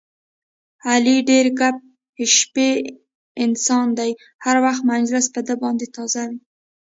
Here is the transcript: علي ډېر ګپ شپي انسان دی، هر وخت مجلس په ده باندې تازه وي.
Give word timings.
علي 0.89 1.17
ډېر 1.29 1.45
ګپ 1.59 1.77
شپي 2.35 2.71
انسان 3.45 3.87
دی، 3.97 4.11
هر 4.43 4.57
وخت 4.65 4.81
مجلس 4.93 5.25
په 5.35 5.39
ده 5.47 5.55
باندې 5.63 5.85
تازه 5.95 6.21
وي. 6.29 6.39